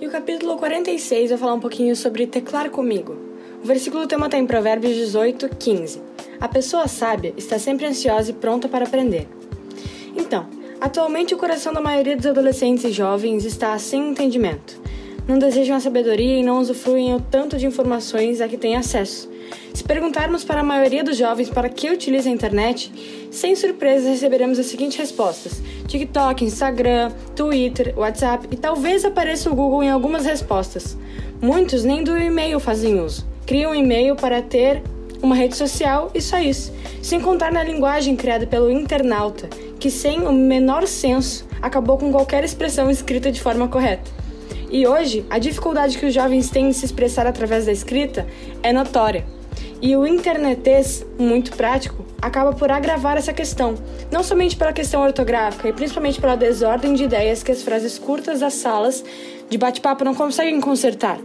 [0.00, 3.18] E o capítulo 46 vai falar um pouquinho sobre teclar comigo.
[3.62, 6.00] O versículo tema está em Provérbios 18, 15.
[6.40, 9.28] A pessoa sábia está sempre ansiosa e pronta para aprender.
[10.16, 10.48] Então,
[10.80, 14.80] atualmente o coração da maioria dos adolescentes e jovens está sem entendimento.
[15.26, 19.30] Não desejam a sabedoria e não usufruem o tanto de informações a que têm acesso.
[19.74, 22.92] Se perguntarmos para a maioria dos jovens para que utiliza a internet,
[23.30, 29.82] sem surpresa receberemos as seguintes respostas: TikTok, Instagram, Twitter, WhatsApp e talvez apareça o Google
[29.82, 30.96] em algumas respostas.
[31.40, 33.26] Muitos nem do e-mail fazem uso.
[33.46, 34.82] Criam um e-mail para ter
[35.22, 36.72] uma rede social e só isso.
[37.02, 39.48] Sem contar na linguagem criada pelo internauta,
[39.78, 44.19] que sem o menor senso acabou com qualquer expressão escrita de forma correta.
[44.70, 48.26] E hoje, a dificuldade que os jovens têm em se expressar através da escrita
[48.62, 49.24] é notória.
[49.82, 53.74] E o internetês, muito prático, acaba por agravar essa questão,
[54.10, 58.40] não somente pela questão ortográfica e principalmente pela desordem de ideias que as frases curtas
[58.40, 59.02] das salas
[59.48, 61.18] de bate-papo não conseguem consertar.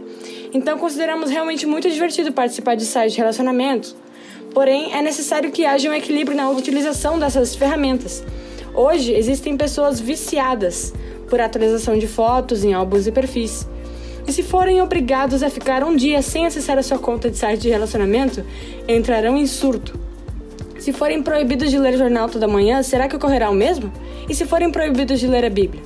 [0.54, 3.94] Então consideramos realmente muito divertido participar de sites de relacionamento,
[4.54, 8.24] porém é necessário que haja um equilíbrio na utilização dessas ferramentas.
[8.74, 10.94] Hoje existem pessoas viciadas
[11.28, 13.68] por atualização de fotos em álbuns e perfis.
[14.26, 17.60] E se forem obrigados a ficar um dia sem acessar a sua conta de site
[17.60, 18.44] de relacionamento,
[18.88, 19.98] entrarão em surto.
[20.78, 23.92] Se forem proibidos de ler jornal toda manhã, será que ocorrerá o mesmo?
[24.28, 25.82] E se forem proibidos de ler a Bíblia?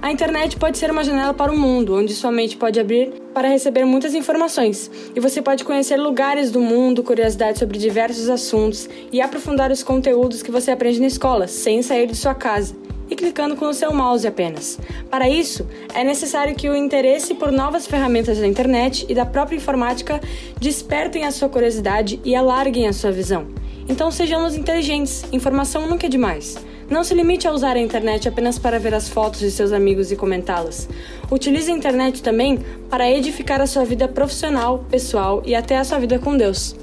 [0.00, 3.48] A internet pode ser uma janela para o mundo, onde sua mente pode abrir para
[3.48, 9.20] receber muitas informações, e você pode conhecer lugares do mundo, curiosidades sobre diversos assuntos e
[9.20, 13.56] aprofundar os conteúdos que você aprende na escola, sem sair de sua casa e clicando
[13.56, 14.78] com o seu mouse apenas.
[15.10, 19.56] Para isso, é necessário que o interesse por novas ferramentas da internet e da própria
[19.56, 20.20] informática
[20.60, 23.46] despertem a sua curiosidade e alarguem a sua visão.
[23.88, 26.56] Então sejamos inteligentes, informação nunca é demais.
[26.90, 30.10] Não se limite a usar a internet apenas para ver as fotos de seus amigos
[30.10, 30.88] e comentá-las.
[31.30, 35.98] Utilize a internet também para edificar a sua vida profissional, pessoal e até a sua
[35.98, 36.74] vida com Deus.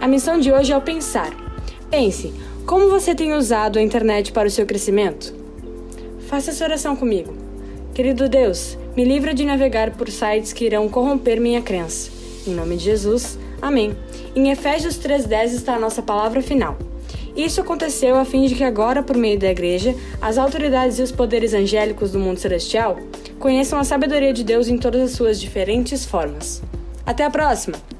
[0.00, 1.30] A missão de hoje é o pensar.
[1.90, 2.32] Pense,
[2.66, 5.35] como você tem usado a internet para o seu crescimento?
[6.26, 7.32] Faça essa oração comigo.
[7.94, 12.10] Querido Deus, me livra de navegar por sites que irão corromper minha crença.
[12.46, 13.96] Em nome de Jesus, amém.
[14.34, 16.76] Em Efésios 3,10 está a nossa palavra final.
[17.36, 21.12] Isso aconteceu a fim de que agora, por meio da Igreja, as autoridades e os
[21.12, 22.98] poderes angélicos do mundo celestial
[23.38, 26.62] conheçam a sabedoria de Deus em todas as suas diferentes formas.
[27.04, 27.95] Até a próxima!